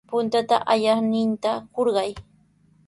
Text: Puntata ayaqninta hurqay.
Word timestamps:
Puntata 0.11 0.55
ayaqninta 0.73 1.51
hurqay. 1.75 2.11